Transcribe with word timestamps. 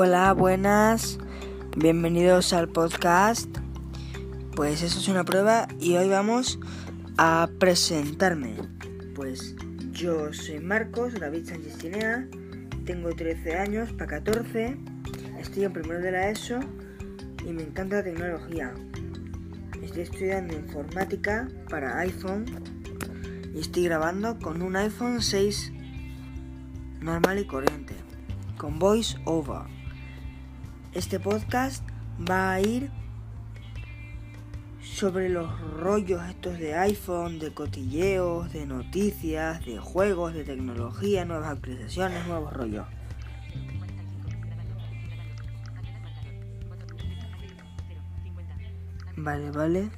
Hola, 0.00 0.32
buenas. 0.32 1.18
Bienvenidos 1.76 2.52
al 2.52 2.68
podcast. 2.68 3.48
Pues 4.54 4.84
eso 4.84 5.00
es 5.00 5.08
una 5.08 5.24
prueba 5.24 5.66
y 5.80 5.96
hoy 5.96 6.08
vamos 6.08 6.60
a 7.16 7.48
presentarme. 7.58 8.54
Pues 9.16 9.56
yo 9.90 10.32
soy 10.32 10.60
Marcos 10.60 11.14
David 11.14 11.46
Sánchez 11.46 11.78
tengo 12.84 13.10
13 13.10 13.58
años, 13.58 13.90
para 13.90 14.22
14, 14.22 14.76
estoy 15.40 15.64
en 15.64 15.72
primero 15.72 15.98
de 15.98 16.12
la 16.12 16.30
ESO 16.30 16.60
y 17.44 17.52
me 17.52 17.64
encanta 17.64 17.96
la 17.96 18.04
tecnología. 18.04 18.72
Estoy 19.82 20.02
estudiando 20.02 20.54
informática 20.54 21.48
para 21.68 21.98
iPhone 21.98 22.44
y 23.52 23.58
estoy 23.58 23.82
grabando 23.82 24.38
con 24.38 24.62
un 24.62 24.76
iPhone 24.76 25.20
6 25.20 25.72
normal 27.00 27.40
y 27.40 27.46
corriente, 27.48 27.94
con 28.56 28.78
voice 28.78 29.18
over. 29.24 29.77
Este 30.98 31.20
podcast 31.20 31.88
va 32.28 32.54
a 32.54 32.60
ir 32.60 32.90
sobre 34.82 35.28
los 35.28 35.48
rollos 35.78 36.20
estos 36.28 36.58
de 36.58 36.74
iPhone, 36.74 37.38
de 37.38 37.54
cotilleos, 37.54 38.52
de 38.52 38.66
noticias, 38.66 39.64
de 39.64 39.78
juegos, 39.78 40.34
de 40.34 40.42
tecnología, 40.42 41.24
nuevas 41.24 41.52
actualizaciones, 41.52 42.26
nuevos 42.26 42.52
rollos. 42.52 42.84
Vale, 49.16 49.52
vale. 49.52 49.90